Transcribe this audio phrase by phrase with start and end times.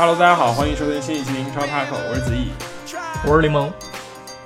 [0.00, 2.48] Hello，大家好，欢迎收听新一期英超 Taco，我是子毅。
[3.26, 3.70] 我是柠檬。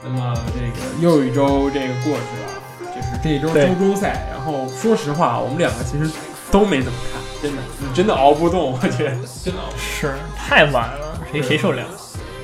[0.02, 4.26] 那么这个又一周这个过去了，就是这一周对周周赛。
[4.32, 6.10] 然后说实话，我们两个其实
[6.50, 9.10] 都没怎么看，真的，你真的熬不动，我觉得
[9.44, 9.60] 真的。
[9.78, 11.86] 是太晚了，谁谁受得了？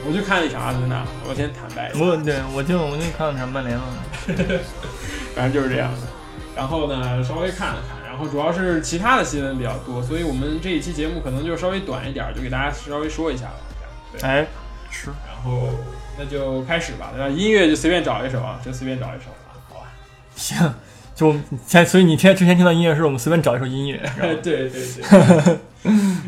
[0.07, 3.83] 我就看了一场阿森纳，我先坦白一下，我对我就我就看了场曼联了。
[5.35, 6.07] 反正就是这样的。
[6.55, 13.51] 然后呢，稍微看了看，然后主要是其他的新闻比较多，所以我们这一期节目可能就稍微短一点，就给大家稍微说一下
[14.23, 14.47] 哎，
[14.91, 15.71] 是然后
[16.19, 17.29] 那就开始吧，对吧？
[17.29, 19.87] 音乐就随便找一首啊，就随便找一首啊，好吧？
[20.37, 20.75] 行，
[21.15, 21.35] 就
[21.67, 25.59] 前所以你听之前听到音乐是我们随便找一首音乐，对对对，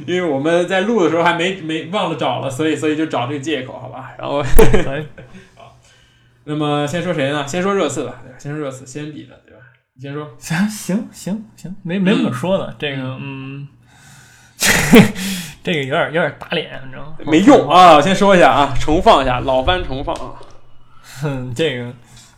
[0.07, 4.13] 因为我们在录的时候还没没忘了找了，所以所以就找这个借口，好吧？
[4.19, 4.39] 然后，
[4.89, 5.05] 哎，
[6.45, 7.47] 那么先说谁呢？
[7.47, 8.39] 先说热刺吧，对吧？
[8.39, 9.41] 先说热刺，先比的？
[9.95, 10.29] 你先说。
[10.39, 12.75] 行行行行，没没什么可说的。
[12.79, 13.69] 这个嗯，
[15.63, 17.17] 这个有点有点打脸，你知道吗？
[17.27, 17.95] 没用啊！
[17.97, 20.35] 我先说一下啊，重放一下，老番重放啊。
[21.21, 21.93] 哼，这个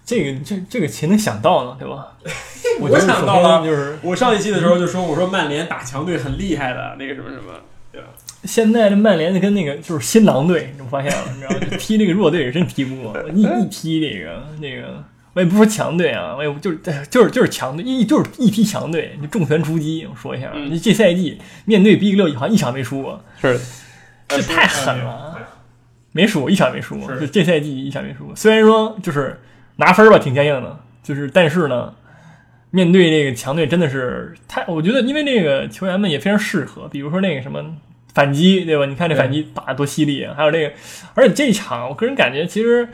[0.05, 1.77] 这个这这个谁能想到呢？
[1.79, 2.09] 对吧？
[2.81, 7.53] 我想到了就是我上一期的时候就说，我说曼联打强队很厉害的，那个什么什么，
[7.93, 8.09] 对吧？
[8.43, 11.59] 现在这曼联就跟那个就是新狼队，你发现了，你知道吗？
[11.79, 15.03] 踢那个弱队真踢不过，一一踢这个那个，
[15.35, 16.79] 我也不说强队啊，我也不就是
[17.11, 20.07] 就是就是强队，一就是一批强队，就重拳出击。
[20.11, 23.61] 我说一下，嗯你这赛季面对 Big 六好像一场没输过，是，
[24.29, 25.37] 这太狠了，
[26.13, 28.35] 没输过一场没输过，就这赛季一场没输过。
[28.35, 29.41] 虽然说就是
[29.77, 31.95] 拿分吧挺坚硬的，就是但是呢。
[32.71, 37.65] 面对这个强队真的是太，我觉得因为这个球员们也非常适合，比如说那个什么
[38.13, 38.85] 反击，对吧？
[38.87, 40.35] 你看这反击打得多犀利啊！
[40.37, 40.73] 还有这个，
[41.15, 42.89] 而且这一场我个人感觉其实，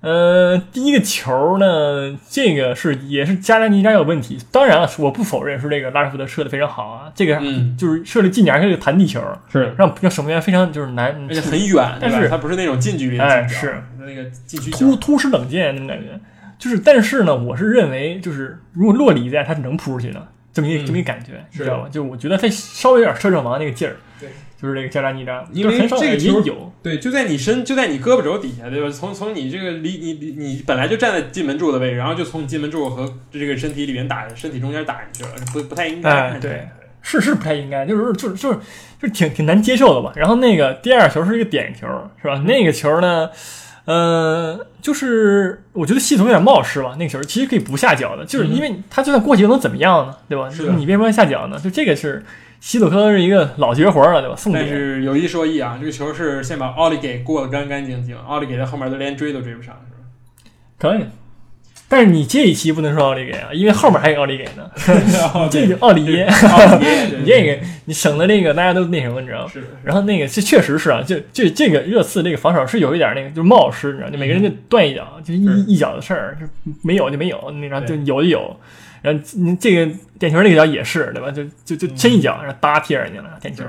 [0.00, 4.38] 呃，第一个球呢，这个是也是加拉尼扎有问题。
[4.50, 7.76] 当然了，我不否认是这个拉什福德射的非常好啊，这个嗯。
[7.76, 9.22] 就是射的近点儿是个弹地球，
[9.52, 13.82] 是，让让守门员非常就是难，而且很远，但是它不是那种近距离的哎是。
[13.98, 16.18] 那个禁区突突施冷箭那种感觉。
[16.58, 20.86] 就是，但是呢，我是认为，就是如果洛里在，他是能扑出去的，这么一、嗯。
[20.86, 21.88] 这么一感觉，你知道吧？
[21.90, 23.98] 就我觉得他稍微有点射正王那个劲儿，对，
[24.60, 28.90] 就是这个加扎尼扎，因为这个球也有，对，就在你身，就在你胳膊肘底下，对吧？
[28.90, 36.10] 从从你这个离你你你本来就站在进门柱的位置，然后就从你进门柱和这个身体里面打，身体中间打进去了，不不太应该。
[36.10, 36.68] 哎对
[37.02, 38.58] 是是不太应该，就是就是就是
[39.00, 40.12] 就是挺挺难接受的吧。
[40.16, 41.86] 然后那个第二球是一个点球，
[42.20, 42.44] 是吧？
[42.46, 43.30] 那个球呢，
[43.86, 46.96] 呃，就是我觉得系统有点冒失吧。
[46.98, 50.14] 那个球其实可以不下脚的，就是因为他就算过去又能怎么样呢？
[50.28, 50.50] 对吧？
[50.50, 51.58] 是你为什么要下脚呢？
[51.58, 52.22] 就这个是
[52.60, 54.36] 希佐科是一个老绝活了，对吧？
[54.36, 54.68] 送但。
[54.68, 60.50] 是有一说一啊，这个球是先把奥利给过得干干净净，奥利给在后面都连追都追不上，是吧？
[60.78, 61.06] 可以。
[61.88, 64.70] 但是你这一期不能说奥利给啊，因为后面还有奥利给呢。
[65.50, 66.28] 这个个奥利耶，
[67.18, 69.50] 你这个你省了那个大家都那什么，你知道吗？
[69.52, 76.46] 是的，然后那个这确实是啊，就就这个热刺这个防守是有一点那个就是冒失，你知道，就每个人就断一脚，就一一脚的事儿，就
[76.82, 78.56] 没有就没有，那然后就有就有。
[79.02, 81.30] 然后你这个点球那个脚也是对吧？
[81.30, 83.64] 就就就伸一脚，然后搭踢人家了点球。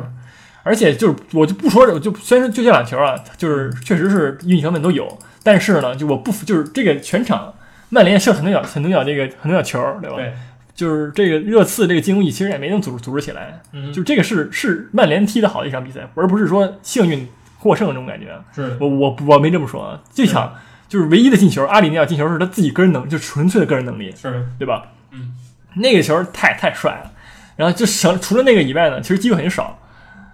[0.63, 7.51] 而且就是我就不说这，就虽然说就这两球啊，就是确实是运气成分都有，但是呢，就我不服就是这个全场
[7.89, 10.17] 曼联射很多脚很多脚这个很多脚球，对吧？
[10.17, 10.33] 对，
[10.75, 17.27] 就是这个热刺这个进攻力其实也没能组织组织起来，嗯，就这个是是曼联踢的好的一场比赛，而不是说幸运
[17.57, 18.27] 获胜这种感觉。
[18.53, 20.53] 是我我我没这么说啊，这场
[20.87, 24.91] 就是唯一的进球，阿里尼亚进球是他自己个人能，就纯粹的个人能力，是，对吧？
[25.11, 25.33] 嗯，
[25.75, 27.11] 那个球太太帅了，
[27.55, 29.79] 然后就省除了那个以外呢，其实机会很少。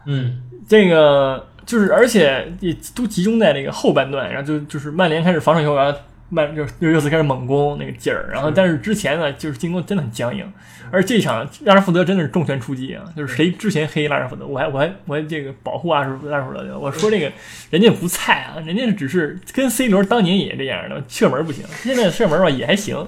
[0.06, 10.46] 嗯，这个就是而且也都集中在那个后半段，然后就就是曼联开始防守以后，然后曼就就热刺开始猛攻那个劲儿，然后但是之前呢，就是进攻真的很僵硬，
[10.92, 13.04] 而这场拉什福德真的是重拳出击啊！
[13.16, 17.32] 就是谁之前黑拉什福德，我还我还我还这个保护拉什拉什福德，我说这个
[17.70, 23.08] 人家不菜啊，人家只是跟 C 罗当年也这样的，射门不行，现在射门吧也还行，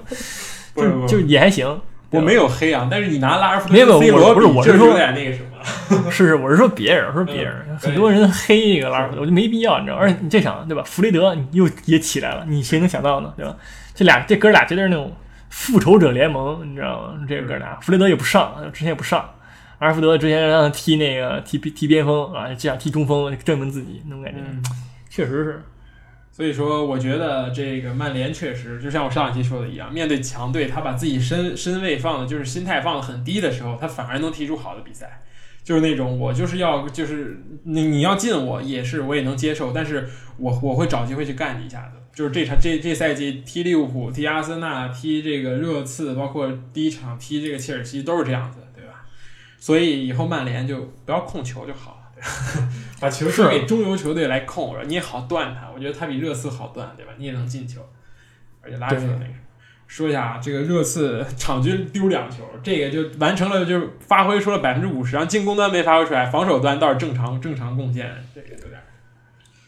[0.80, 1.80] 就是就也还行。
[2.10, 5.38] 我没有黑啊，但是你拿拉尔福德没有我不是我是说这有点那个什
[5.94, 9.96] 么， 是是，我是说别人，我说别人，嗯很多人黑那个拉什福德，我就没必要，你知道。
[9.96, 13.54] 而且你这场对吧，弗雷德你又也起来了，你谁能想到呢，对吧？
[13.94, 15.14] 这俩这哥俩绝对是那种
[15.50, 17.24] 复仇者联盟，你知道吗？
[17.28, 19.20] 这个哥俩，弗雷德也不上，之前也不上，
[19.78, 24.60] 阿尔福德之前让他踢那个踢踢边锋啊，这样踢中锋证明自己那种感觉，嗯。
[25.08, 25.62] 确实是。
[26.40, 35.20] 所以说，我觉得这个曼联确实就像我上一期说的一样，面对强队，他把自己身身位放的，就是心态放的很低的时候，他反而能踢出好的比赛。
[35.62, 40.08] 就是那种我就是要就是你你要进我也是我也能接受，但是
[40.38, 41.98] 我我会找机会去干你一下子。
[42.14, 49.04] 就是这场这这赛季踢利物浦、踢阿森纳、踢这个热刺，包括第一场踢这个切尔西都是这样子，对吧？
[49.58, 51.99] 所以以后曼联就不要控球就好，
[53.00, 55.70] 把球交给中游球队来控，你也好断他。
[55.74, 57.12] 我觉得他比热刺好断，对吧？
[57.16, 57.80] 你也能进球，
[58.62, 59.32] 而且拉出了那个。
[59.86, 68.80] 说一下啊，这个热刺场均丢两球，这个就完成了，就是发挥出了百分之五十，然后进攻端没发挥出来，防守端倒是正常正常贡献，这个有点。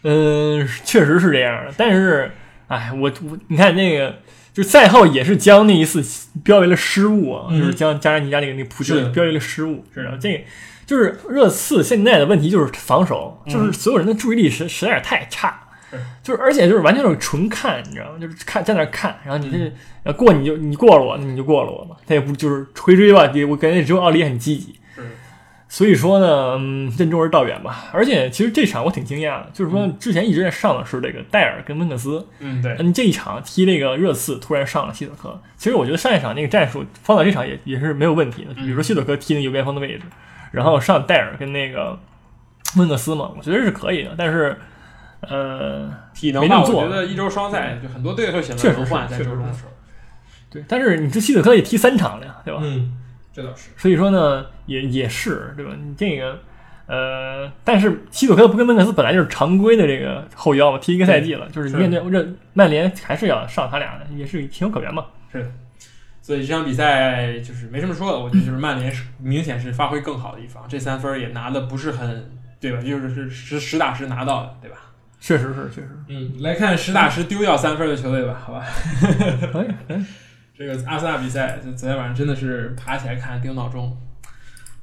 [0.04, 2.30] 嗯，确实是这样的，但是，
[2.68, 4.14] 哎，我我你看那个，
[4.52, 6.04] 就赛后也是将那一次
[6.44, 10.44] 标为了失误啊，就是将加拉尼加那个那个扑救标为了失误，知道这。
[10.92, 15.58] 就是热刺现在的问题就是防守，就是所有人的注意力实实在是太差，
[16.22, 18.18] 就是而且就是完全是纯看，你知道吗？
[18.20, 19.72] 就是看在那看，然后你这
[20.02, 21.96] 要过你就你过了我，那你就过了我嘛。
[22.06, 24.74] 他也不就是回追吧，我感觉只有奥利很积极，
[25.66, 27.86] 所以说呢，嗯，任重而道远吧。
[27.90, 40.02] 而且其实这场我挺惊讶的，就是说之前一直在上的是这个戴尔跟温克斯，嗯，对，你这一场踢那个热刺突然上了希特克，其实我觉得上一场那个战术放到这场也也是没有问题的，比如说希特克踢那个右边锋的位置。
[40.52, 41.98] 然后上戴尔跟那个
[42.76, 44.56] 温克斯嘛，我觉得是可以的，但是
[45.20, 49.70] 呃，体能吧，我觉得一周双赛就很多队会选择轮换在周中的时候。
[50.50, 52.60] 对，但是你这希特克也踢三场了呀，对吧？
[52.62, 52.92] 嗯，
[53.32, 53.70] 这倒是。
[53.76, 55.72] 所以说呢，也也是对吧？
[55.82, 56.38] 你这个
[56.86, 65.06] 呃，但是希特克不跟温克斯本来就是常规的这个后腰嘛，踢一个赛季了，就是面对这曼联还是要上他俩的，也是情有可原嘛。
[65.32, 65.50] 是。
[66.22, 72.30] 所以这场比赛就是没什么说的，我觉得就是曼联是明显是发挥更好的一方，这三分也拿的不是很
[72.60, 72.80] 对吧？
[72.80, 74.76] 就是是实实打实拿到的，对吧？
[75.20, 75.88] 确实是，确实。
[76.08, 78.64] 嗯，来看实打实丢掉三分的球队吧，好吧？
[79.52, 79.68] 可以。
[80.56, 83.96] 这个阿森纳比赛，就昨天晚上真的是爬起来看定闹钟，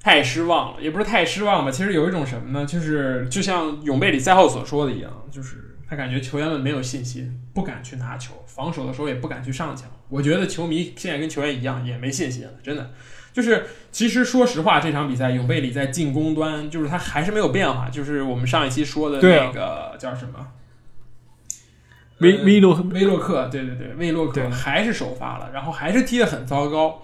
[0.02, 1.72] 太失望了，也不是太失望吧？
[1.72, 2.66] 其实有一种什么呢？
[2.66, 5.66] 就是就像永贝里赛后所说的一样，就是。
[5.90, 9.90] 他感觉球员们没有信心，不敢去拿球，防守的时候也不敢去上抢。
[10.10, 12.50] 我觉得球迷现在跟球员一样，也没信心了。
[12.62, 12.92] 真的，
[13.32, 17.90] 就是其实说实话，这场比赛永贝里在进攻端，就是他还是没有变化。
[17.90, 20.48] 就是我们上一期说的那个叫什么，
[22.18, 27.04] 威威洛威洛克，对对对，威洛克还是首发了，然后还是踢得很糟糕。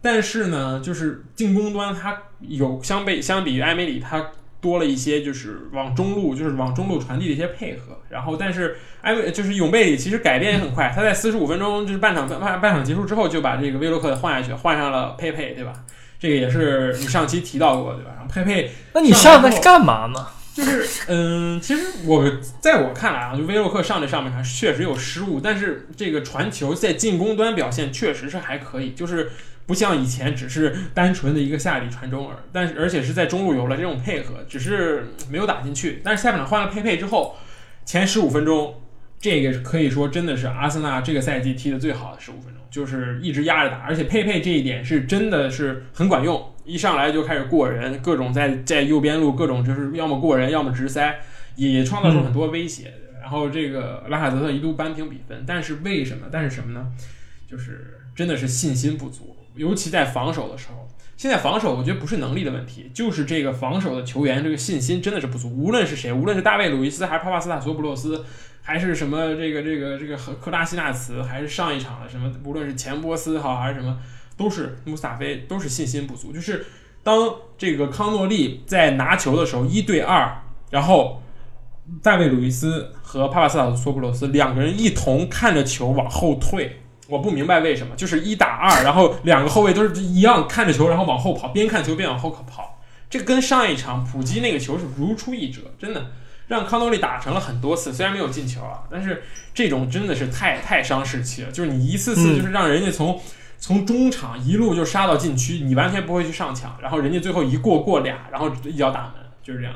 [0.00, 4.30] 但是呢，就是进攻端他有相比相比于埃梅里他。
[4.62, 7.98] 多了一些，就是往中路，就是往中路传递的一些配合。
[8.08, 15.72] 然后，但是埃就是永贝里其实改变也很快，他在四十五分钟就是半场半半场结束之后就把这个威洛克换下去，换上了佩佩，对吧？
[16.20, 18.12] 这个也是你上期提到过，对吧？
[18.16, 20.26] 然后佩佩，那你上那是干嘛呢？
[20.54, 22.24] 就是嗯，其实我
[22.60, 29.32] 在我看来啊，就威洛克上这上面确实有失误，但是这个传球在进攻端表现确实是还可以，就是。
[29.66, 36.00] 不像以前只是单纯的一个下底传中而，但是而且是在中路有了这种配合，只是没有打进去。
[36.04, 37.36] 但是下半场换了佩佩之后，
[37.84, 38.80] 前十五分钟，
[39.18, 51.20] 这个可以说真的是阿森纳这个赛季踢的最好的十五分钟，就是一直压着打，而且佩佩这一点是真的是很管用，一上来就开始过人，各种在在右边路各种就是要么过人，要么直塞，
[51.54, 52.92] 也创造出很多威胁。
[53.20, 56.26] 然后这个拉卡泽特一度扳平比分，但是为什么？
[56.32, 56.88] 但是什么呢？
[57.46, 59.36] 就是真的是信心不足。
[59.54, 65.48] 尤其在防守的时候，现在防守我觉得不是能力的问题，就是这个防守的球员这个信心真的是不足。
[65.50, 68.24] 无论是谁，无论是大卫·鲁伊斯，还是帕帕斯塔索普洛斯，
[68.62, 73.98] 还是什么这个这个这个和克拉西纳茨，还是上一场的什么，无论是钱波斯哈还是什么，
[74.36, 76.32] 都是穆斯塔菲，都是信心不足。
[76.32, 76.66] 就是
[77.02, 81.22] 当这个康诺利在拿球的时候，一对二，然后
[82.02, 86.78] 大卫·鲁伊斯和帕帕斯塔索普洛斯两个人一同看着球往后退。
[87.08, 92.80] 我不明白为什么，就是一打二，然后两个后卫都是一样看着球，然后往后跑，边看球边往后跑。
[93.10, 96.12] 这跟上一场普基那个球是如出一辙，真的
[96.48, 101.50] 让康多利打成了很多次，虽然没有进球啊，但是这种真的是太太伤士气了。
[101.50, 103.20] 就是你一次次就是让人家从
[103.58, 109.74] 从中场一路就杀到禁区，你完全不会去上抢，然后人家最后一过过俩，然后一脚打门，就是这样。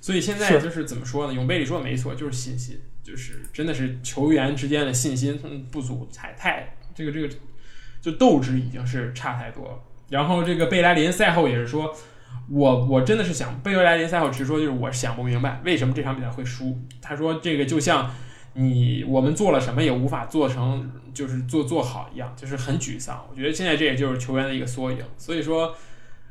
[0.00, 1.34] 所以现在就是怎么说呢？
[1.34, 2.80] 永贝里说的没错，就是信心。
[3.10, 5.36] 就是真的是球员之间的信心
[5.70, 7.28] 不足，太太这个这个
[8.00, 9.74] 就斗志已经是差太多了。
[10.08, 11.92] 然后这个贝莱林赛后也是说，
[12.48, 16.78] 我我真的是想贝莱林赛后直说，就是我想不明白为什么这场比赛会输。
[17.02, 18.14] 他说这个就像
[18.54, 23.26] 你我们做了什么也无法做成，就是做做好一样，就是很沮丧。
[23.28, 24.98] 我觉得现在这也就是球员的一个缩影。
[25.18, 25.74] 所以说。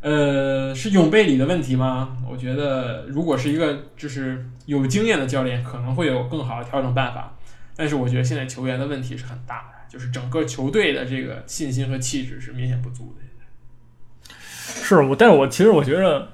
[0.02, 2.18] 呃，是永贝里的问题吗？
[2.30, 7.36] 我觉得，如果是一个就是有经验的教练，可能会有更好的调整办法。
[7.76, 14.34] 但是，我觉得现在球员的问题是很大的，就是整个球队的这个信心和气质是明显不足的。
[14.62, 16.30] 是我，但是我其实我觉得，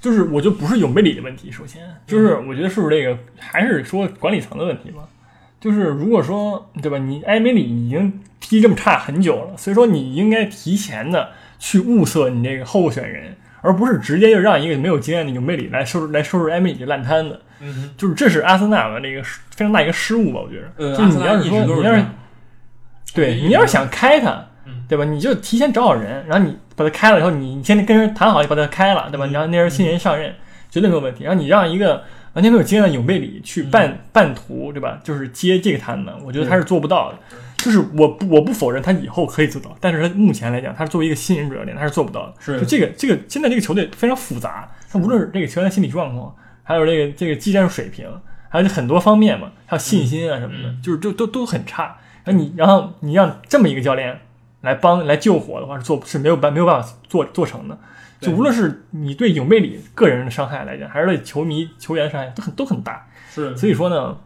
[0.00, 1.48] 就是我觉得不是永贝里的问题。
[1.48, 5.08] 首先，就是我觉得是不是这个还是说管理层的问题吧？
[5.60, 11.30] 就是如果说对吧，你埃梅里已经踢这么差很久了，所以说你应该提前的。
[11.66, 17.40] 去物色你这个候选人，而不是直接就让一个没有经验的永贝里来收拾来收拾埃梅里这烂摊子。
[17.58, 20.70] 嗯，就是这是阿森纳的那个非常大一个失误吧，我觉得。
[20.76, 22.04] 呃，就是你要是说你要是
[23.12, 25.04] 对你要是想开他嗯，对吧？
[25.04, 29.26] 你就提前找好人，然后你把他开了以后，你你先跟人谈好，就把他开了，对吧？
[29.26, 30.32] 嗯然后那人新人上任，
[30.76, 31.24] 绝对没有问题。
[31.24, 32.04] 然后你让一个
[32.34, 35.00] 完全没有经验的永贝里去嗯半半途，对吧？
[35.02, 37.18] 就是接这个摊子，我觉得他是做不到的。
[37.56, 42.34] 就是我不我不否认他以后可以做到，但是他目前来讲，他作为一个新人主教练，他是做不到的。
[42.38, 48.06] 是就这个这个现在这个球队非常复杂，他无论是这个球员的心理状况，还有这个这个技战术水平，
[48.50, 51.96] 还有很多方面嘛，还有信心啊什么的，嗯就是都都都很差。
[52.22, 54.20] 然后你然后你让这么一个教练
[54.60, 57.78] 来帮来救火的话，是做是没有办没有办法做做成的。
[58.20, 63.06] 就无论是你对永贝里个人的伤害来讲，还是对球迷球员的伤害，都很都很大。
[63.32, 64.18] 是所以说呢，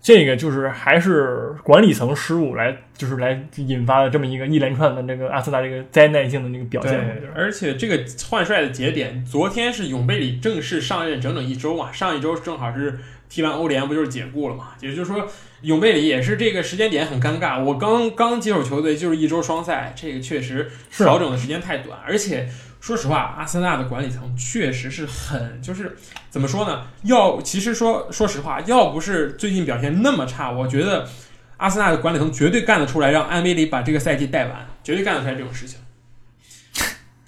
[0.00, 7.22] 这个就是还是管理层失误来，就是来引发了这么一个一连串的那个阿森纳这个灾难性的那个表现。
[7.34, 12.98] 而且这个换帅的节点，昨天是永贝里正式上任整整一周嘛，上一周正好是
[13.32, 14.72] 踢完欧联，不就是解雇了嘛？
[14.82, 15.26] 也就是说，
[15.62, 17.64] 永贝里也是这个时间点很尴尬。
[17.64, 22.46] 我刚刚接手球队就是一周双赛，这个确实调整的时间太短，而且
[22.78, 25.96] 说实话，阿森纳的管理层确实是很就是
[26.28, 26.82] 怎么说呢？
[27.04, 31.08] 要其实说说实话，要不是最近表现那么差，我觉得
[31.56, 35.78] 阿森纳的管理层绝对干得出来，让安梅里把这个赛季带完，绝对干得出来这种事情。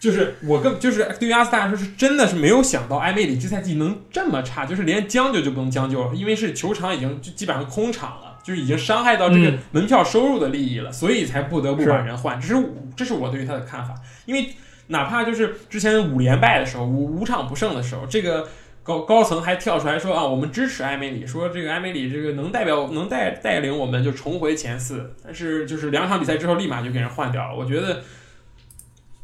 [0.05, 12.39] 就是我跟就是对于阿斯达来说是真的是没有想到埃梅里这赛季能这么差，就是连将就就不能将就了，因为是球场已经就基本上空场了，就是已经伤害到这个嗯门票收入的利益了，所以才不得不把人换。
[12.39, 12.63] 这是
[12.95, 13.95] 这是我对于他的看法，
[14.27, 14.51] 因为
[14.89, 18.47] 哪怕就是之前五连败的时候，五五场不胜的时候，这个
[18.83, 28.03] 高高层还跳出来说啊，我们支持埃梅里，说这个埃梅里这个能代表能带带领我们就重回前四，但是就是两场比赛之后立马就给人换掉了，我觉得。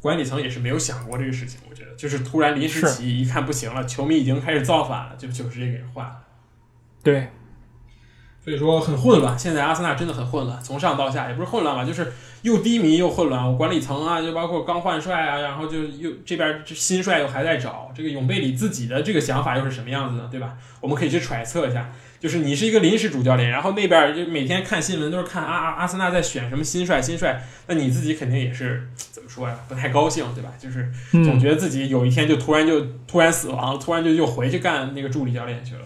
[0.00, 6.16] 管理层也是没有想过这个事情，我觉得就是突然临时起意，一看不行了，球迷已经开始造反了，就就直接给人换了。
[7.02, 7.28] 对，
[8.50, 13.46] 所以说很混乱，现在阿森纳真的很混乱，从上到下也不是混乱吧，就是又低迷又混乱。
[13.46, 20.28] 我管理层啊，就包括刚换帅啊，然后就又这边新帅又还在找，这个永贝里自己的这个想法又是什么样子呢？
[20.28, 20.56] 对吧？
[20.80, 21.92] 我们可以去揣测一下。
[22.18, 29.54] 就是你是一个临时主教练，然后那边就每天看新闻都是看阿阿阿森纳在选什么新帅新帅，那你自己肯定也是怎么说呀？
[29.68, 30.50] 不太高兴，对吧？
[30.58, 35.82] 就是总，觉得自己有一天就突然就突然死亡，突然就又回去干那个助理教练去了。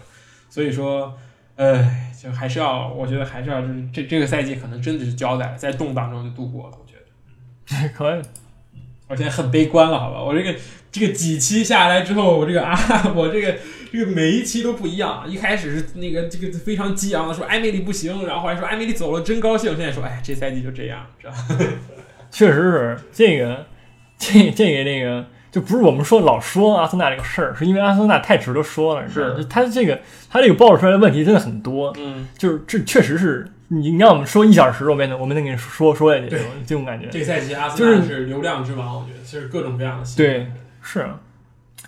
[0.49, 1.17] 所以说，
[1.55, 1.83] 呃，
[2.21, 6.77] 就还是要，我觉得还是要，就是这这个赛季可能真的是交代了，在动荡中就度过了。
[6.77, 6.95] 我觉
[7.81, 8.21] 得， 可以。
[9.07, 10.23] 我现在很悲观了，好吧？
[10.23, 10.55] 我这个
[10.91, 12.75] 这个几期下来之后，我这个啊，
[13.15, 13.55] 我这个
[13.91, 15.23] 这个每一期都不一样。
[15.29, 21.37] 一开始是那个这个非常激昂的说艾米丽不行，然后还说艾米丽走了真高兴，现在说哎，这赛季就这样，知道吧？
[22.31, 23.67] 确实是这个，
[24.17, 29.07] 这这个这个，就不是我们说老说阿森纳这个事儿，是因为阿森纳太值得说了。
[29.07, 29.97] 是他这个
[30.29, 37.07] 他这个暴露出来的问题真的很多，嗯，就是这确实是你你让我们说一小时，我们能我们能给你说说下去，这种这种感觉。
[37.09, 41.17] 这个赛季阿森纳是流量之王，我觉得是各种各样的对，是啊。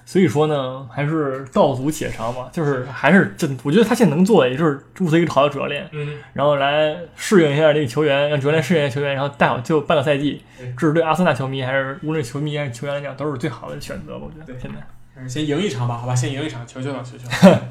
[0.06, 6.18] 所以说呢，还是道阻且长吧，就是还是真，我觉得他现在能做的，也就是注册一个好的主教练，嗯。
[6.34, 10.42] 然后来适应一下这个球员，让主教练适应一下球员，然后带好就半个赛季，
[10.77, 14.18] 这是对阿森纳球迷还是无论球迷还是球员来讲都是最好的选择。
[14.18, 14.77] 我觉对得现在
[15.20, 17.62] 嗯先赢一场吧，好吧，先赢一场，求求了，求求了。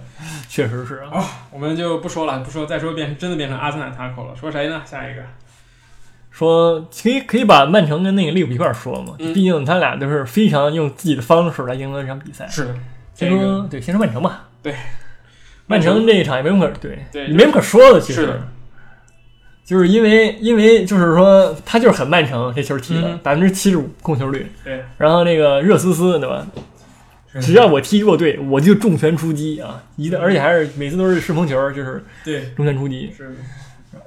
[0.49, 1.25] 确实是啊。
[1.53, 4.35] 我们就不说了，不说，再说变成真的变成阿森纳 taco 了。
[4.35, 4.83] 说谁呢？
[4.85, 5.23] 下一个，
[6.37, 12.47] 说可以可以把曼城跟那个利物浦一块儿说嘛，嗯毕竟他俩都是非常用自己的方式来赢得这场比赛。
[12.47, 12.75] 是
[13.15, 14.49] 先这个说对，先说曼城吧。
[14.63, 14.75] 对，
[15.67, 17.99] 曼城这一场也没什么可对，对没什么可说的。
[17.99, 18.41] 其实是，
[19.65, 26.47] 就是因为因为就是说他就是很曼城这球踢的嗯，百分之七十五控球率，对，然后那个热斯斯对吧？
[27.41, 29.83] 只要我踢弱队，我就重拳出击啊！
[29.97, 33.13] 一个而且还是每次都是顺风球，就是对重拳出击。
[33.15, 33.37] 是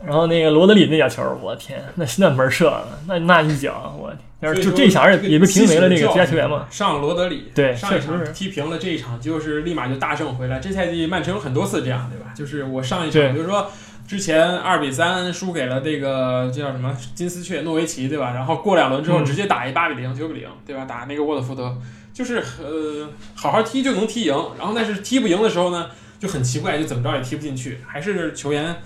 [0.06, 4.20] 然后那个罗德里那脚球，我天，那那门射了，那那一脚，我天！
[4.42, 6.66] 要是就所以说这一场也也被评为了那个这最佳球员嘛？
[6.70, 10.60] 上罗德里，对上一场踢平了，这一场就是立马就大胜回来。
[10.60, 12.34] 这赛季曼城有很多次这样，对吧？
[12.34, 13.70] 就是我上一场，比如说
[14.08, 18.32] 之前二比三输给了这个这叫什么金丝雀诺维奇，对吧？
[18.34, 20.86] 然后过两轮之后嗯直接打一八比零、九比零，对吧？
[20.86, 21.78] 打那个沃特福德，
[22.14, 28.78] 就是呃好好踢就能踢赢，然后但是踢不赢的时候呢，就很奇怪，就怎么着也踢不进去，还是球员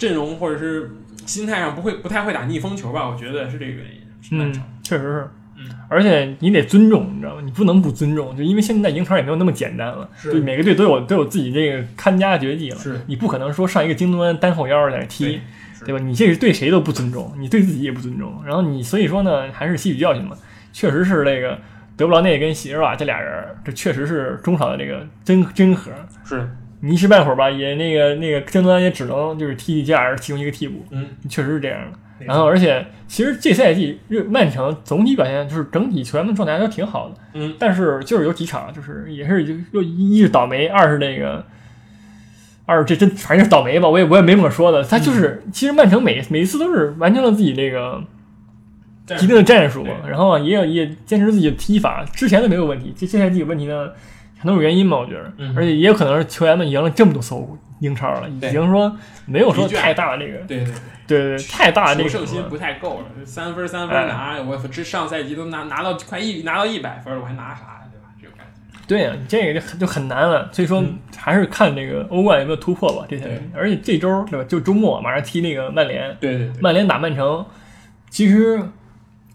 [0.00, 0.90] 阵容或者是
[1.26, 3.08] 心态上不会不太会打逆风球吧？
[3.08, 4.00] 我觉得是这个原因，
[4.32, 4.52] 嗯。，
[4.82, 5.28] 确实是。
[5.62, 7.42] 嗯而且你得尊重，你知道吗？
[7.44, 12.78] 你不能不尊重，就因为现在英超也没有那么简单了，是就每个队都有都有自己这个看家绝技了。
[12.78, 15.40] 是你不可能说上一个京东安单后腰在那踢，
[15.84, 15.98] 对吧？
[16.02, 18.40] 你这是对谁都不尊重，你对自己也不尊重。
[18.46, 20.34] 然后你所以说呢，还是吸取教训嘛。
[20.72, 21.58] 确实是这个
[21.96, 25.90] 德布劳内跟席尔瓦这俩人，这确实是中场的这个真真核。
[26.24, 26.48] 是，
[26.80, 31.98] 你一时半会儿吧，也那个那个郑德安也只能就是替替加尔提供一个替补，嗯，确实是这样的。
[32.26, 41.42] 然后，而且其实这赛季热曼城总体表现就是整体球员们状态都挺好的，嗯，但是就是有几场就是也是就又一是倒霉，二是那个，
[42.66, 44.84] 二这真反正是倒霉吧，我也我也没怎么说的。
[44.84, 48.02] 他就是、其实曼城每每一次都是完成了自己这个
[49.22, 53.88] 一定的战术，然后也有也坚持自己的踢法，之前的没有问题，这这赛季有问题呢，
[54.40, 57.36] 很多种原因吧，我觉得，嗯而且也有可能是球员们赢了这么多次
[57.80, 58.94] 英超了，已经说
[59.26, 60.64] 没有说太大的这个，对
[61.06, 61.38] 对对。
[61.48, 67.80] 太大的这个胜心不太够了，三分三哎分拿，我这上赛季都拿拿到快一拿到一百分了，我还拿啥呀？
[67.90, 68.08] 对吧？
[68.20, 68.80] 这种感觉。
[68.86, 73.06] 对呀、这个就很就很难了，所以说嗯还是看这个欧冠有没有突破吧。
[73.08, 74.44] 这赛季对，而且这周对吧？
[74.48, 77.44] 就周末马上踢那个曼联，对，曼联打曼城，
[78.08, 78.60] 其实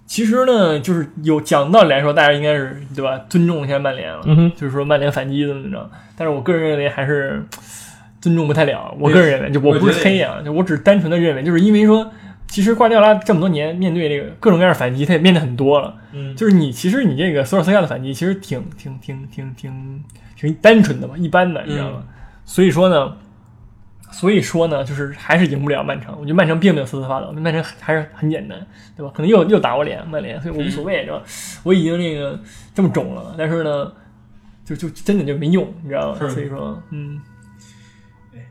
[0.05, 3.19] 其实呢，就是有讲道理来说，大家应该是对吧？
[3.27, 4.21] 尊重一下曼联了，
[4.55, 5.89] 就是说曼联反击怎么着。
[6.15, 7.43] 但是我个人认为还是
[8.21, 8.95] 尊重不太了。
[8.99, 12.09] 我个人认为，就我不是黑啊，就我只是单纯的认为，就是因为说，
[12.47, 15.95] 其实瓜迪奥拉这么多年面对这个各种各样的反击，他也面对很多了。
[16.13, 20.03] 嗯，就是你其实你这个索尔斯克亚的反击其实挺挺挺挺挺
[20.35, 22.03] 挺单纯的吧，一般的，你知道吗？
[22.45, 23.17] 所以说呢，
[24.17, 26.15] 所以说呢，就是还是赢不了曼城。
[26.17, 28.57] 我觉得曼城并没有瑟瑟发抖，曼城还是很简单，
[28.95, 29.11] 对吧？
[29.13, 31.25] 可能又又打我脸，曼联，所以我无所谓，知道吧？
[31.63, 32.39] 我已经那个
[32.73, 33.91] 这么肿了，但是呢，
[34.63, 36.29] 就就真的就没用，你知道吗？
[36.29, 37.21] 所以说，嗯，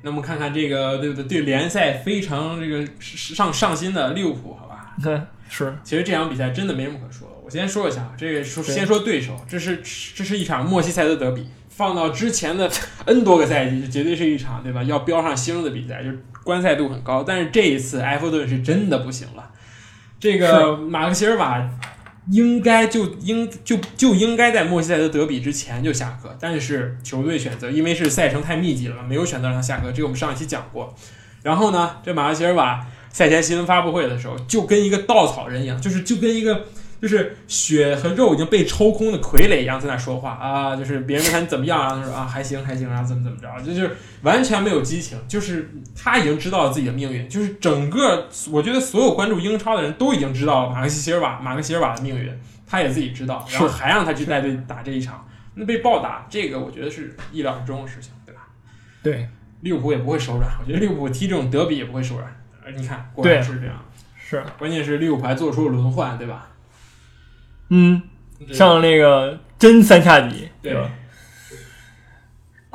[0.03, 4.95] 那我们看看这个对不对对联赛非常这个上上心的利物浦，好吧？
[4.99, 7.35] 你看是其实这场比赛真的没什么可说的。
[7.43, 9.83] 我先说一下，啊这个说先说对手，这是
[10.15, 12.71] 这是一场莫西塞德德比，放到之前的
[13.07, 14.83] N 多个赛季，这绝对是一场对吧？
[14.85, 17.25] 要标上星的比赛，就是观赛度很高。
[17.25, 19.51] 但是这一次埃弗顿是真的不行了，
[20.21, 21.69] 这个马克席尔瓦
[22.31, 30.95] 应该就应就就应该在莫西塞德德比之前就下课，但是球队选择因为是赛程太密集了，没有选择让他下课，这个我们上一期讲过。
[31.43, 36.67] 然后呢，这马克席尔瓦赛前新闻发布会的时候，就跟一个稻草人一样，就是就跟一个
[37.05, 52.33] 就是血和肉已经被抽空的傀儡一样在那说话啊，就是别人问他你怎么样啊，他说啊还行还行啊，怎么怎么着，这就是完全没有激情，就是他已经知道了自己的命运，就是整个我觉得所有关注英超的人都已经知道马克西尔瓦马克西尔瓦的命运，
[52.67, 58.47] 他也自己知道，然后还让他去带队打这一场，那被暴打，这个我觉得是意料之中的事情，对吧？
[59.03, 59.29] 对，
[59.61, 62.35] 利物浦也不会手软，我觉得利物浦踢这种德比也不会手软。
[62.65, 63.77] 而你看，果然是这样。
[64.17, 66.49] 是，关键是利物浦还做出了轮换，对吧？
[67.77, 68.01] 嗯，
[68.55, 70.89] 上那个真三叉戟，对吧？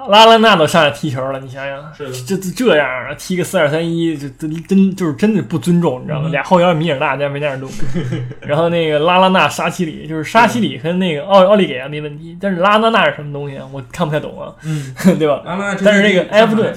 [0.08, 6.30] 拉拉纳都上来踢球了，你想想，是这这这样啊，踢个四二三一，这这真就是真的不尊重，你知道吗？
[6.30, 7.70] 嗯俩后腰米尔纳在没在那样弄，
[8.42, 13.68] 然后那个拉拉纳、沙奇里，就是沙奇里和那个奥奥利给啊没问题，但是拉拉纳是什么东西啊？
[13.74, 15.42] 我看不太懂啊，嗯， 对吧？
[15.46, 16.74] 拉拉但是那个埃弗顿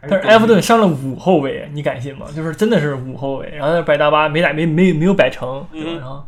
[0.00, 2.26] 但是埃弗顿上了五后卫，你敢信吗？
[2.34, 5.90] 就是真的是五后卫，然后那百大巴没打没没没有摆成，对吧？
[5.92, 6.24] 嗯然后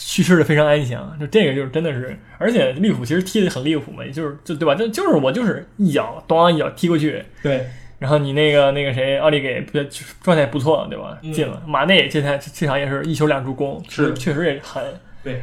[0.00, 4.72] 去世的非常安详，就这个就是真的是，而且利物浦其实踢的很利物浦嘛，也就是就对吧？
[4.74, 7.66] 就就是我就是一脚咣一脚踢过去，对，
[7.98, 9.76] 然后你那个那个谁奥利给不
[10.22, 11.18] 状态不错，对吧？
[11.22, 14.82] 嗯进了，马内这台这场也是一球两助攻，是确实也很，
[15.24, 15.42] 对。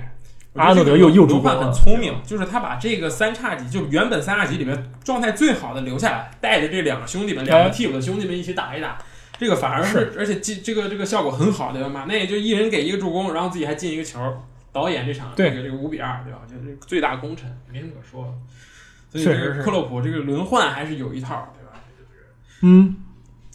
[0.53, 8.97] 阿诺德又又助攻很聪明，就是他把这个三叉戟，就原本三叉戟里面状态最好的留下来，带着这两个兄弟们，两个替补的兄弟们一起打一打，
[9.37, 11.89] 这个反而是，而且这这个这个效果很好，对吧？
[11.89, 14.19] 马内就一人给一个助攻，然后自己还进一个球，
[14.71, 16.39] 导演这场对这个这个五比二，对吧？
[16.47, 19.19] 就是最大功臣，没什么可说的。
[19.19, 21.79] 所以克洛普这个轮换还是有一套，对吧？
[22.61, 22.95] 嗯，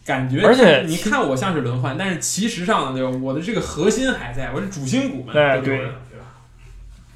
[0.05, 3.19] 感觉，而且你看我像是轮换，但是其实上呢，对吧？
[3.23, 5.95] 我的这个核心还在，我是主心骨们哎对吧？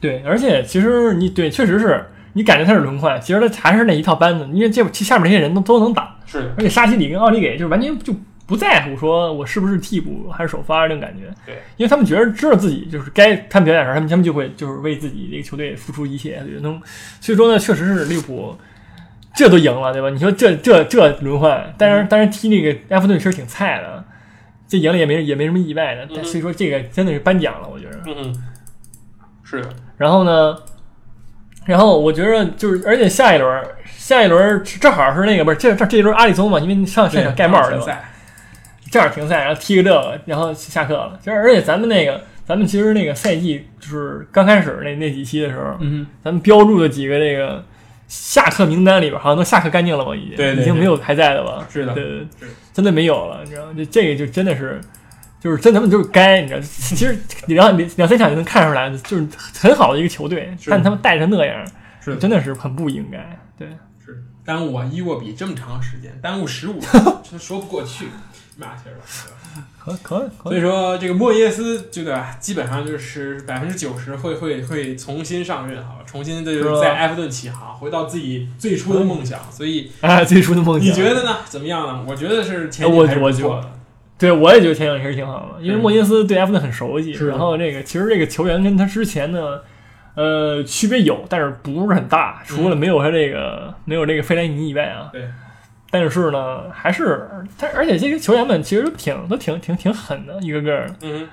[0.01, 6.15] 对，而且其实你对，确实是你感觉他是轮换，其实他还是那一套班子，因为这下面这些人都都能打。
[6.27, 8.15] 是的，而且沙奇里跟奥利给就是完全就
[8.47, 16.81] 不在乎说我是不是替补还是首发那种感觉，对，因为他们觉得知道自己就是该他们表演的时候，他们他们就会就是为自己这个球队付出一切，对能，
[17.21, 18.59] 所以说呢，确实是利物浦
[19.35, 20.11] 这都赢了，对吧？
[20.11, 24.05] 你说这这这轮换，当然当然踢那个埃弗顿确实挺菜的，
[24.69, 27.99] 这赢了也没也没什么意外的，所以说这个真的是颁奖了，我觉得。
[28.07, 28.35] 嗯，
[29.43, 30.55] 是的，然后呢，
[31.65, 38.11] 然后我觉得就是，而且下一轮，下一轮正好是那个不是这这这一轮阿里松嘛，因为上上场盖帽对吧？
[39.01, 41.19] 赛，正好停赛，然后踢个这个，然后下课了。
[41.21, 47.65] 其实而且咱们那个，咱们其实那个赛季就是刚开始那那几期的时候，嗯咱们标注的几个这个
[48.09, 50.15] 下课名单里边，好像都下课干净了吧？
[50.15, 51.67] 已经对对已经没有还在的吧？
[51.71, 53.73] 是的对对是，真的没有了，你知道吗？
[53.77, 54.81] 这这个就真的是。
[55.41, 57.15] 就是真他们就是该，你知道，其实
[57.49, 61.63] 两两两三场就能看出来，就是很好的一个球队，是但他们带成那样，
[62.01, 63.19] 是真的是很不应该。
[63.59, 63.75] 对，是
[64.45, 66.79] 耽误啊伊沃比这么长时间，耽误十五，
[67.31, 68.07] 这说不过去，
[68.57, 68.97] 骂去了。
[69.79, 79.41] 可可可所以说这个莫耶斯这个，基本上就是百分之九十会会会重新上任哈，重新这就是在埃弗顿起航，回到自己最初的梦想。
[79.53, 81.37] 所以啊， 最初的梦想，你觉得呢？
[81.47, 82.05] 怎么样呢？
[82.09, 83.71] 我觉得是前景我还是不我错的。
[84.17, 89.61] 对，我也觉得前景其实挺好的，因为嗯莫耶斯对埃弗顿很熟悉，是然后这个其实这个球员跟他之前呢，
[90.15, 95.29] 呃，区别有，但是不是很大，除了没有他这个、没有这个费莱尼以外啊，对，
[95.91, 101.29] 但是呢，还是他，而且这些球员们其实都挺都挺挺挺狠的，一个个的，嗯，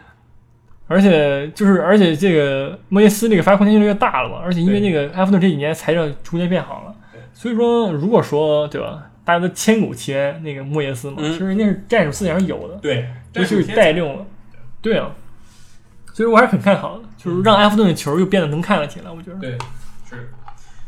[0.87, 12.75] 而且就是而且这个莫耶斯这个发挥空间越来越大了嘛，而且因为对这个埃弗顿这几年财政逐渐变好了对，所以说如果说对吧，大家都千古奇人那个莫耶斯嘛，嗯其实人家是战术思想是有的。
[12.77, 14.25] 对，尤其是带这种，
[14.81, 15.11] 对啊，
[16.13, 19.09] 所以我还是很看好的，就是让埃弗顿的球又变得能看了起来。
[19.11, 19.57] 我觉得，对，
[20.09, 20.31] 是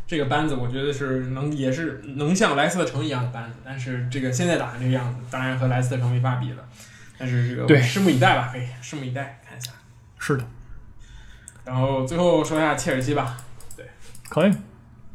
[0.06, 6.64] 这个班子，我觉得是能也是能像莱斯特城一样的班子，但是这个现在打成这个样子，当然和莱斯特城没法比了。
[7.16, 9.70] 但是这个对拭目以待吧，可以拭目以待看一下。
[10.18, 10.44] 是的，
[11.64, 13.36] 然后最后说一下切尔西吧，
[13.76, 13.86] 对
[14.28, 14.52] 可以，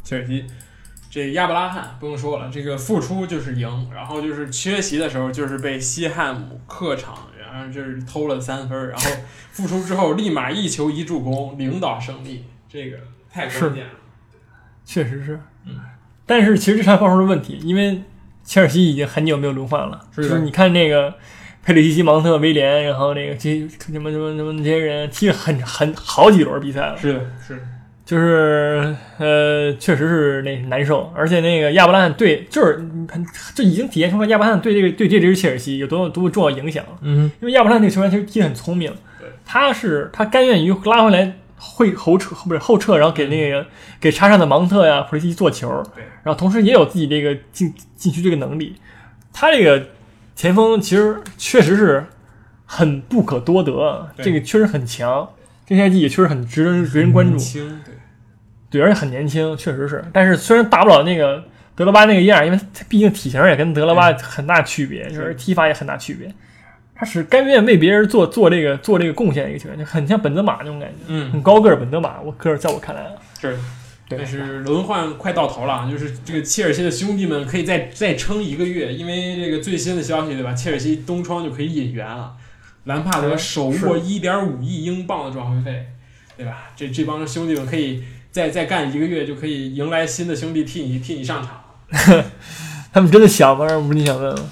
[0.03, 0.47] 切尔西
[1.11, 9.11] 这亚布拉罕不用说了，这个复出就是赢，然后就是缺席的时候就是被西汉姆客场，然后就是偷了三分儿，然后
[9.51, 12.97] 复出之后立马一球一助攻领导胜利，这个
[13.31, 13.91] 太关键了。
[14.85, 15.39] 确实是。
[15.65, 15.75] 嗯，
[16.25, 18.01] 但是其实这场爆出了问题，因为
[18.43, 21.13] 切尔西已经很久没有轮换了，是就是你看那个
[21.63, 27.67] 佩里西奇、芒特、威廉，然后那个这什么什么什么这些人踢了很很好几轮比赛了，是的，是
[28.09, 32.83] 就是呃，确实是那难受，而且那个亚伯拉罕对，就是
[33.53, 36.83] 这已经体现出来亚伯拉罕对这个对这支切尔西有多么多么重要影响。
[37.01, 43.63] 嗯，因为亚伯拉罕这个球员其实踢得很聪明对，他是他甘愿于拉回来会后撤不是后撤，然后给那个
[43.99, 48.75] 给插上的芒特呀、普利西做球，对，然后同时也有自己这个进禁区这个能力。
[49.31, 49.85] 他这个
[50.35, 52.03] 前锋其实确实是
[52.65, 55.29] 很不可多得，这个确实很强，
[55.69, 57.37] 这赛季也确实很值得人人关注。
[57.37, 57.61] 对，
[58.71, 60.03] 对，而且很年轻，确实是。
[60.11, 66.33] 但是虽然打不了那个德罗巴那个样儿，因为他毕竟体型也跟德罗巴很大区别，就是踢法也很大区别。
[66.95, 72.19] 他是甘愿为别人做做这个做这个贡献的一个球员，就很像本泽马那种感觉，嗯，很高个儿本泽马。
[72.19, 73.55] 我个人在我看来啊，是。
[74.11, 80.51] 但是轮换快到头了，就是这个切尔西的兄弟们可以再再撑一个月，因为这个最新的消息对吧？
[80.51, 82.33] 切尔西东窗就可以引援了，
[82.89, 85.85] 兰帕德手握一点五亿英镑的转会费，
[86.35, 86.71] 对吧？
[86.75, 91.61] 这这帮兄弟们可以再再干一个月，就可以迎来新的兄弟替你替你上场。
[92.91, 93.65] 他们真的想吗？
[93.79, 94.49] 不是你想问吗？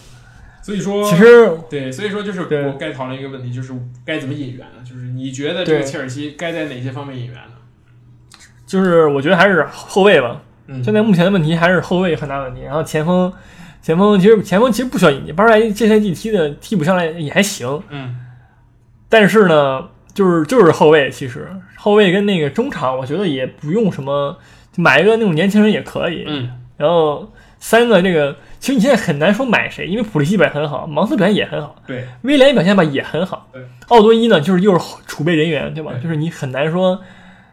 [0.62, 3.74] 所以说，其实对，所以说就是我该讨论一个问题，就是
[4.06, 4.84] 该怎么引援呢？
[4.88, 8.38] 就是你觉得这个切尔西该在哪些方面引援呢？
[8.66, 10.42] 就是我觉得还是后卫吧。
[10.68, 13.32] 嗯，现在目前的问题还是后卫很大问题，然后前锋，
[13.82, 18.14] 前锋其实前锋其实不需要引进，巴尔莱这赛季踢的踢不上来也还行，嗯，
[19.10, 24.38] 但是呢，就是就是后卫，其实后卫跟那个中场，我觉得也不用什么
[24.76, 26.26] 买一个那种年轻人也可以。
[26.28, 33.62] 嗯，然后三个这个，其实你现在很难说买谁，因为普利西表现很好，芒斯表现也很好，对，威廉表现吧也很好对。
[33.88, 35.92] 奥多伊呢，就是又是储备人员，对吧？
[35.94, 37.00] 对就是你很难说，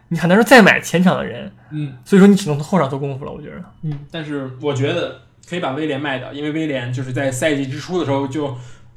[0.09, 1.93] 你很难说再买前场的人，嗯。
[2.03, 3.31] 所以说你只能从后场做功夫了。
[3.31, 8.55] 我觉得，嗯，但是我觉得可以把威廉卖掉，因为威廉就是在赛季之初的时候就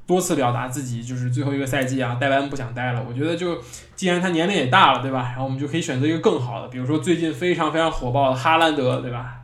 [0.09, 3.05] 多次表达自己就是最后一个赛季啊，待完不想待了。
[3.07, 3.59] 我觉得就
[3.95, 5.25] 既然他年龄也大了，对吧？
[5.29, 9.35] 然后我们就可以选择一个更好的，比如说最近非常非常火爆的哈兰德，对吧？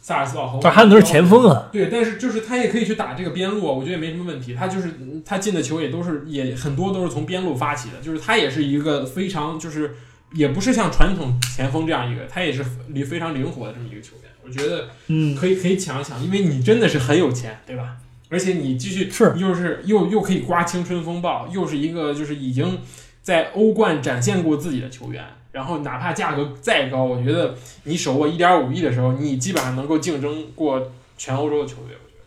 [0.00, 4.54] 萨尔斯堡红，但哈兰德是前锋啊，对，但是就是他也可以去打这个边路啊，我觉得也没什么问题。
[4.54, 9.96] 他就是他进的球也都是也很多都是从边路发起的，就是他也是一个非常就是
[10.34, 14.30] 也不是像传统前锋这样一个，他也是离非常灵活的这么一个球员。
[14.44, 17.96] 我觉得嗯，可以可以抢一抢，因为你真的是很有钱，对吧？
[18.30, 22.78] 而且你继续是又是又又可以刮青春风暴，又是一个就是已经
[23.22, 31.94] 在欧冠展现过自己的球员，然后哪怕价格再高，我觉得你手握一点五亿的时候，你基本上能够竞争过全欧洲的球队。
[31.94, 32.24] 我觉得，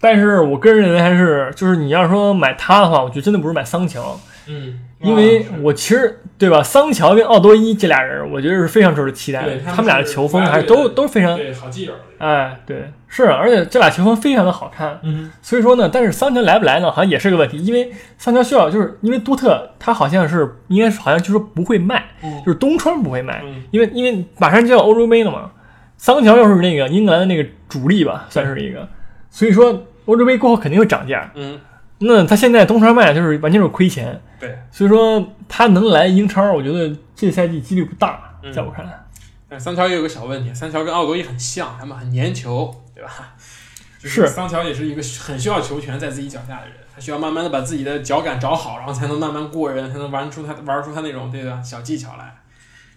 [0.00, 9.54] 但是我个人认为还是就是你要说买他的话，我觉得真的不是买桑乔，嗯，因为我其实对吧，桑乔跟奥多伊这俩人，我觉得是非常值得期待的。
[9.54, 9.58] 对。
[9.60, 14.98] 他们他们俩的球风还是都都非常，对好基友，哎，对，是，而且这俩球风非常的好看。
[15.02, 22.42] 嗯，所以说呢，但是桑乔来不来呢，好像也是个问题，因为桑乔需要就是因为多特他好像是应该是好像就说不会卖，嗯。
[22.44, 23.62] 就是东窗不会卖，嗯。
[23.70, 25.50] 因为因为马上就要欧洲杯了嘛，
[25.96, 28.88] 桑乔又是那个英格兰的那个主力吧，算是一个，
[29.30, 31.58] 所以说欧洲杯过后肯定会涨价，嗯，
[31.98, 39.04] 那他现在东窗卖就是完全是亏钱，对，所以说他能来英超，我觉得这赛季几率不大，嗯在我看来。
[39.48, 43.34] 但桑乔也有个小问题，桑乔跟奥多伊很像，他们很粘球，对吧？
[43.98, 52.36] 就是桑乔也是一个很需要球权在自己脚下的人，他需要慢慢的把自己的脚感找好，然后才能慢慢过人，才能玩出他玩出他那种对吧小技巧来，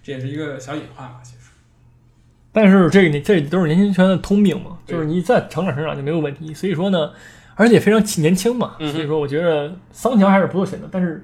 [0.04, 1.38] 这也是一个小隐患吧，其实。
[2.52, 6.52] 但是这个你这都是年轻球员的通病嘛，就是你在成长成长就没有问题。
[6.52, 7.12] 所以说呢，
[7.60, 10.88] 而且非常年轻嘛，所以说我觉得桑乔还是不错选择。
[10.90, 11.22] 但是，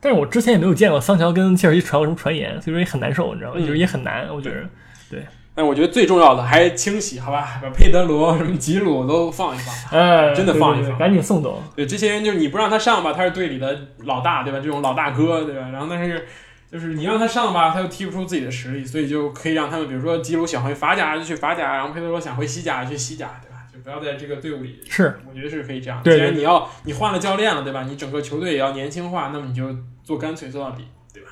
[0.00, 3.56] 但是我之前也没有见过桑乔跟切尔西传过什么传言，所以说也很难受，你知道吗？
[3.58, 4.62] 嗯就是也很难，我觉得。
[5.10, 5.22] 对
[5.54, 9.74] 但我觉得最重要的还是清洗，好吧，把佩德罗、什么吉鲁都放一放。
[10.00, 11.62] 哎，真的放一放赶紧送走。
[11.76, 14.58] 对，这些人就是你不让他上吧，他是队里的老大，对吧？
[14.58, 15.68] 这种老大哥，对吧？
[15.70, 16.26] 然后但是
[16.72, 23.53] 就是你让他上吧，他又踢不出自己的实力，所以就可以让他们，比如说吉鲁想回法甲就去法甲，然后佩德罗想回西甲就去西甲，对吧？
[23.84, 24.80] 就不要在这个队伍里。
[24.88, 26.04] 是，我觉得是可以这样的。
[26.04, 27.82] 对对既然你要你换了教练了，对吧？
[27.82, 31.30] 你整个球队也要年轻化，那么你就做干脆做到底，对吧？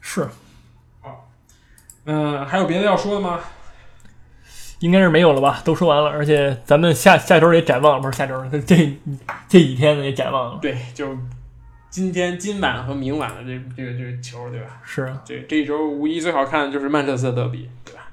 [0.00, 0.28] 是，
[2.04, 3.40] 嗯、还有别的要说的吗？
[4.80, 5.62] 应该是没有了吧？
[5.64, 8.98] 都说完了，而且咱们下下周也展望，不是下周，这这
[9.48, 10.58] 这几天呢也展望了。
[10.60, 11.16] 对，就
[11.88, 14.82] 今天今晚和明晚的这这个这个球，对吧？
[14.84, 18.03] 是啊，这这一周无疑最好看的就是曼彻斯特德比，对吧？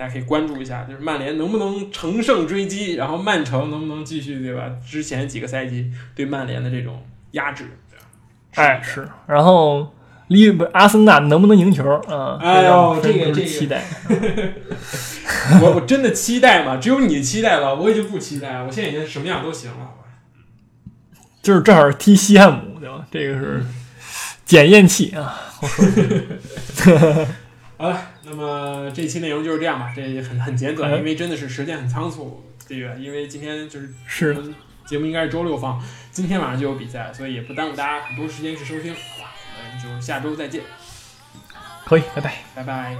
[0.00, 4.62] 大家可以关注一下，就是曼联能不能乘胜追击，然后曼城能不能继续，对吧？
[4.82, 7.66] 之前几个赛季对曼联的这种压制？
[8.54, 9.94] 哎是，然后
[10.28, 12.38] 利不阿森纳能不能赢球啊？
[12.40, 13.84] 哎呦这个这个期待。
[15.60, 16.78] 我我真的期待吗？
[16.78, 20.04] 只有你期待了，我已经不期待了，我现在已经什么样都行了，好吧？
[21.42, 23.04] 就是正好踢西汉姆，对吧？
[23.10, 23.62] 这个是
[24.46, 25.38] 检验器啊。
[27.76, 32.94] 好了，那么这期内容就是这样吧，这很很简短，哎因为真的是时间很仓促，这个？
[32.94, 34.36] 因为今天就是是
[34.86, 39.34] 节目应该是周六放，今天晚上就有比赛，所以也不耽误大家很多时间去收听，好吧？
[39.58, 40.62] 我们就下周再见，
[41.84, 42.36] 可以，拜拜。
[42.54, 42.96] 拜拜。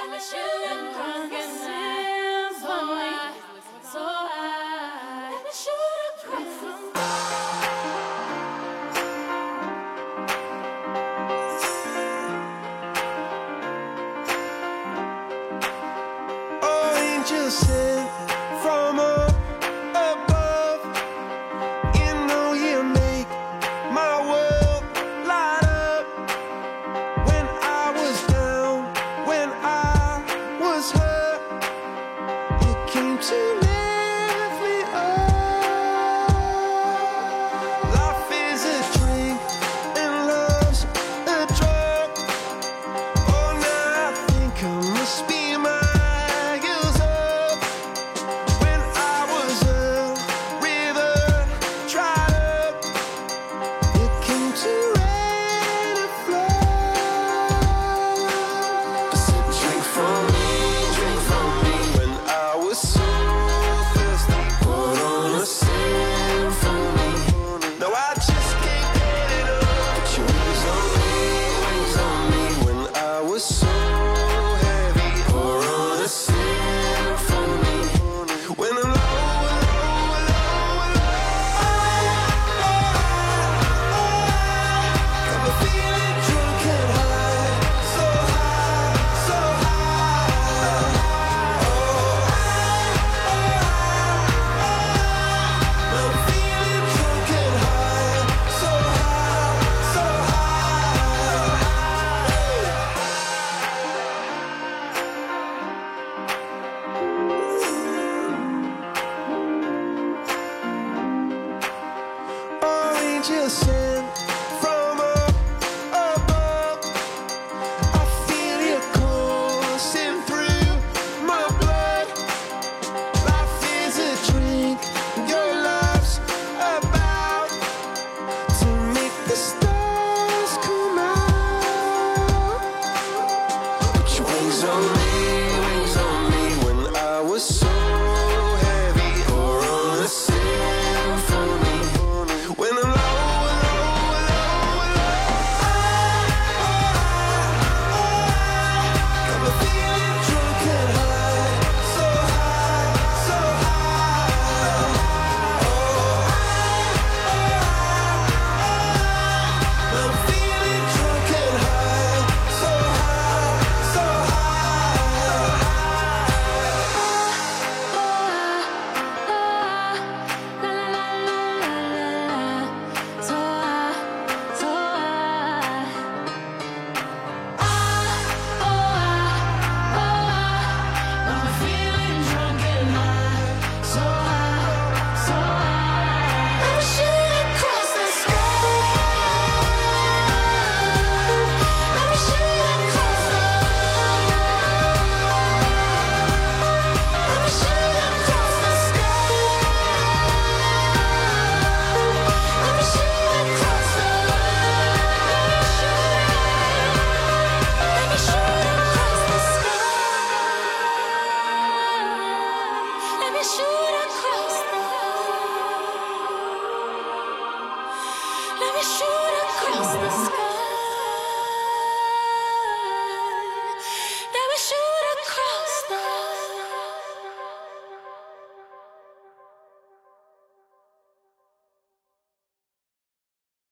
[0.00, 0.87] Drink